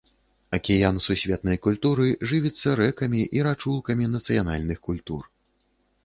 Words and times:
Акіян 0.57 0.95
сусветнай 1.07 1.57
культуры 1.65 2.07
жывіцца 2.31 2.69
рэкамі 2.79 3.21
і 3.39 3.43
рачулкамі 3.49 4.05
нацыянальных 4.15 4.81
культур. 4.89 5.29